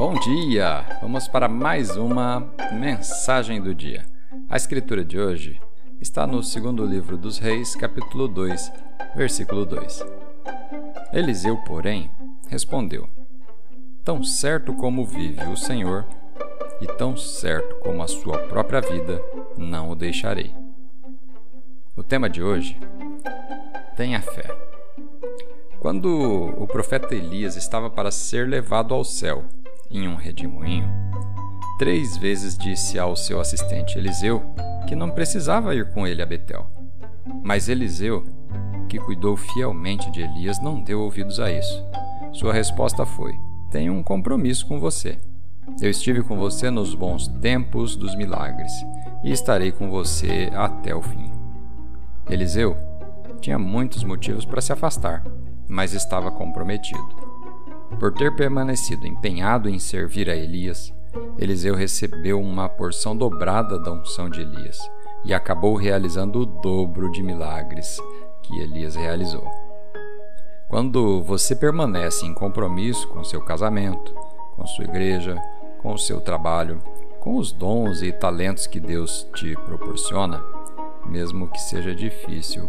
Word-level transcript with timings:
Bom 0.00 0.14
dia! 0.14 0.82
Vamos 1.02 1.28
para 1.28 1.46
mais 1.46 1.94
uma 1.94 2.50
mensagem 2.72 3.60
do 3.60 3.74
dia. 3.74 4.06
A 4.48 4.56
escritura 4.56 5.04
de 5.04 5.20
hoje 5.20 5.60
está 6.00 6.26
no 6.26 6.42
segundo 6.42 6.86
livro 6.86 7.18
dos 7.18 7.36
Reis, 7.36 7.76
capítulo 7.76 8.26
2, 8.26 8.72
versículo 9.14 9.66
2. 9.66 10.02
Eliseu, 11.12 11.58
porém, 11.66 12.10
respondeu: 12.48 13.10
Tão 14.02 14.24
certo 14.24 14.72
como 14.72 15.04
vive 15.04 15.44
o 15.44 15.54
Senhor, 15.54 16.06
e 16.80 16.86
tão 16.86 17.14
certo 17.14 17.76
como 17.80 18.02
a 18.02 18.08
sua 18.08 18.38
própria 18.38 18.80
vida, 18.80 19.22
não 19.54 19.90
o 19.90 19.94
deixarei. 19.94 20.54
O 21.94 22.02
tema 22.02 22.30
de 22.30 22.42
hoje: 22.42 22.80
Tenha 23.98 24.22
fé. 24.22 24.48
Quando 25.78 26.08
o 26.08 26.66
profeta 26.66 27.14
Elias 27.14 27.54
estava 27.54 27.90
para 27.90 28.10
ser 28.10 28.48
levado 28.48 28.94
ao 28.94 29.04
céu 29.04 29.44
em 29.90 30.06
um 30.06 30.14
redemoinho, 30.14 30.88
três 31.78 32.16
vezes 32.16 32.56
disse 32.56 32.98
ao 32.98 33.16
seu 33.16 33.40
assistente 33.40 33.98
Eliseu 33.98 34.42
que 34.86 34.94
não 34.94 35.10
precisava 35.10 35.74
ir 35.74 35.90
com 35.92 36.06
ele 36.06 36.22
a 36.22 36.26
Betel. 36.26 36.66
Mas 37.42 37.68
Eliseu, 37.68 38.24
que 38.88 38.98
cuidou 38.98 39.36
fielmente 39.36 40.10
de 40.10 40.22
Elias, 40.22 40.60
não 40.60 40.80
deu 40.80 41.00
ouvidos 41.00 41.40
a 41.40 41.50
isso. 41.50 41.84
Sua 42.32 42.52
resposta 42.52 43.04
foi: 43.04 43.34
Tenho 43.70 43.92
um 43.92 44.02
compromisso 44.02 44.66
com 44.66 44.78
você. 44.78 45.18
Eu 45.80 45.90
estive 45.90 46.22
com 46.22 46.36
você 46.36 46.70
nos 46.70 46.94
bons 46.94 47.28
tempos 47.28 47.96
dos 47.96 48.14
milagres 48.14 48.72
e 49.22 49.30
estarei 49.30 49.70
com 49.70 49.90
você 49.90 50.50
até 50.54 50.94
o 50.94 51.02
fim. 51.02 51.30
Eliseu 52.28 52.76
tinha 53.40 53.58
muitos 53.58 54.04
motivos 54.04 54.44
para 54.44 54.60
se 54.60 54.72
afastar, 54.72 55.24
mas 55.68 55.94
estava 55.94 56.30
comprometido. 56.30 57.29
Por 57.98 58.12
ter 58.12 58.34
permanecido 58.34 59.06
empenhado 59.06 59.68
em 59.68 59.78
servir 59.78 60.30
a 60.30 60.36
Elias, 60.36 60.92
Eliseu 61.38 61.74
recebeu 61.74 62.40
uma 62.40 62.68
porção 62.68 63.16
dobrada 63.16 63.78
da 63.78 63.92
unção 63.92 64.28
de 64.30 64.40
Elias 64.40 64.78
e 65.24 65.34
acabou 65.34 65.74
realizando 65.74 66.40
o 66.40 66.46
dobro 66.46 67.10
de 67.10 67.22
milagres 67.22 67.98
que 68.42 68.58
Elias 68.60 68.94
realizou. 68.94 69.48
Quando 70.68 71.22
você 71.22 71.56
permanece 71.56 72.24
em 72.24 72.32
compromisso 72.32 73.08
com 73.08 73.24
seu 73.24 73.44
casamento, 73.44 74.14
com 74.54 74.66
sua 74.66 74.84
igreja, 74.84 75.36
com 75.78 75.96
seu 75.98 76.20
trabalho, 76.20 76.78
com 77.18 77.36
os 77.36 77.52
dons 77.52 78.02
e 78.02 78.12
talentos 78.12 78.66
que 78.66 78.78
Deus 78.78 79.28
te 79.34 79.54
proporciona, 79.66 80.42
mesmo 81.06 81.48
que 81.48 81.60
seja 81.60 81.94
difícil, 81.94 82.68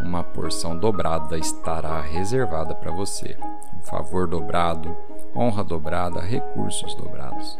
uma 0.00 0.22
porção 0.22 0.76
dobrada 0.76 1.36
estará 1.38 2.00
reservada 2.00 2.74
para 2.74 2.90
você. 2.90 3.36
Um 3.78 3.82
favor 3.82 4.26
dobrado, 4.26 4.96
honra 5.34 5.62
dobrada, 5.62 6.20
recursos 6.20 6.94
dobrados. 6.94 7.58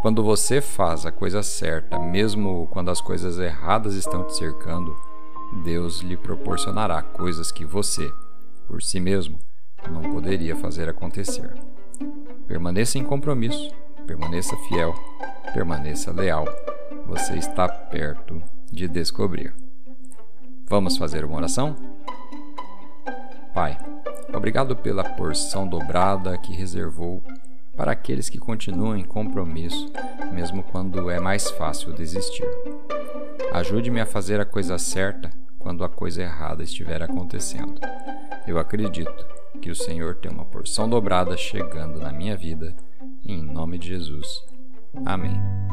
Quando 0.00 0.22
você 0.22 0.60
faz 0.60 1.06
a 1.06 1.12
coisa 1.12 1.42
certa, 1.42 1.98
mesmo 1.98 2.68
quando 2.70 2.90
as 2.90 3.00
coisas 3.00 3.38
erradas 3.38 3.94
estão 3.94 4.24
te 4.24 4.36
cercando, 4.36 4.94
Deus 5.62 6.00
lhe 6.00 6.16
proporcionará 6.16 7.00
coisas 7.02 7.50
que 7.50 7.64
você, 7.64 8.12
por 8.66 8.82
si 8.82 9.00
mesmo, 9.00 9.38
não 9.90 10.02
poderia 10.02 10.56
fazer 10.56 10.88
acontecer. 10.88 11.54
Permaneça 12.46 12.98
em 12.98 13.04
compromisso, 13.04 13.74
permaneça 14.06 14.56
fiel, 14.68 14.94
permaneça 15.52 16.12
leal. 16.12 16.44
Você 17.06 17.34
está 17.34 17.68
perto 17.68 18.42
de 18.70 18.88
descobrir. 18.88 19.54
Vamos 20.66 20.96
fazer 20.96 21.24
uma 21.24 21.36
oração? 21.36 21.76
Pai, 23.54 23.78
obrigado 24.34 24.74
pela 24.74 25.04
porção 25.04 25.68
dobrada 25.68 26.36
que 26.38 26.52
reservou 26.52 27.22
para 27.76 27.92
aqueles 27.92 28.28
que 28.28 28.38
continuam 28.38 28.96
em 28.96 29.04
compromisso, 29.04 29.92
mesmo 30.32 30.62
quando 30.62 31.10
é 31.10 31.20
mais 31.20 31.50
fácil 31.50 31.92
desistir. 31.92 32.46
Ajude-me 33.52 34.00
a 34.00 34.06
fazer 34.06 34.40
a 34.40 34.44
coisa 34.44 34.78
certa 34.78 35.30
quando 35.58 35.84
a 35.84 35.88
coisa 35.88 36.22
errada 36.22 36.62
estiver 36.62 37.02
acontecendo. 37.02 37.80
Eu 38.46 38.58
acredito 38.58 39.26
que 39.60 39.70
o 39.70 39.74
Senhor 39.74 40.16
tem 40.16 40.30
uma 40.30 40.44
porção 40.44 40.88
dobrada 40.88 41.36
chegando 41.36 41.98
na 41.98 42.12
minha 42.12 42.36
vida, 42.36 42.74
em 43.24 43.42
nome 43.42 43.78
de 43.78 43.88
Jesus. 43.88 44.26
Amém. 45.06 45.63